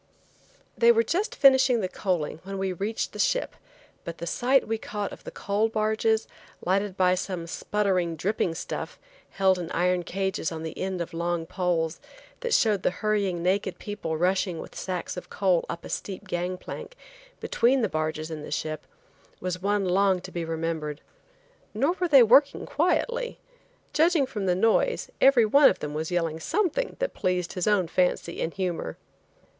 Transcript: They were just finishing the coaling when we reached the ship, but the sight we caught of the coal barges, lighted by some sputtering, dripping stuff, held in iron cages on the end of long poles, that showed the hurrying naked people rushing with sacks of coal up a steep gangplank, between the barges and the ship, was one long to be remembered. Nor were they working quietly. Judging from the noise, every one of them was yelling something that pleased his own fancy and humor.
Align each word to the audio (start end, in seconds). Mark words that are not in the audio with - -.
They 0.75 0.91
were 0.91 1.03
just 1.03 1.35
finishing 1.35 1.79
the 1.81 1.87
coaling 1.87 2.39
when 2.41 2.57
we 2.57 2.73
reached 2.73 3.13
the 3.13 3.19
ship, 3.19 3.55
but 4.03 4.17
the 4.17 4.25
sight 4.25 4.67
we 4.67 4.79
caught 4.79 5.11
of 5.13 5.23
the 5.25 5.29
coal 5.29 5.69
barges, 5.69 6.27
lighted 6.65 6.97
by 6.97 7.13
some 7.13 7.45
sputtering, 7.45 8.15
dripping 8.15 8.55
stuff, 8.55 8.97
held 9.29 9.59
in 9.59 9.69
iron 9.69 10.01
cages 10.01 10.51
on 10.51 10.63
the 10.63 10.75
end 10.75 11.01
of 11.01 11.13
long 11.13 11.45
poles, 11.45 11.99
that 12.39 12.51
showed 12.55 12.81
the 12.81 12.89
hurrying 12.89 13.43
naked 13.43 13.77
people 13.77 14.17
rushing 14.17 14.57
with 14.57 14.73
sacks 14.73 15.17
of 15.17 15.29
coal 15.29 15.67
up 15.69 15.85
a 15.85 15.89
steep 15.89 16.27
gangplank, 16.27 16.95
between 17.39 17.83
the 17.83 17.87
barges 17.87 18.31
and 18.31 18.43
the 18.43 18.49
ship, 18.49 18.87
was 19.39 19.61
one 19.61 19.85
long 19.85 20.19
to 20.21 20.31
be 20.31 20.43
remembered. 20.43 20.99
Nor 21.75 21.91
were 21.99 22.07
they 22.07 22.23
working 22.23 22.65
quietly. 22.65 23.37
Judging 23.93 24.25
from 24.25 24.47
the 24.47 24.55
noise, 24.55 25.11
every 25.21 25.45
one 25.45 25.69
of 25.69 25.77
them 25.77 25.93
was 25.93 26.09
yelling 26.09 26.39
something 26.39 26.95
that 26.97 27.13
pleased 27.13 27.53
his 27.53 27.67
own 27.67 27.87
fancy 27.87 28.41
and 28.41 28.51
humor. 28.55 28.97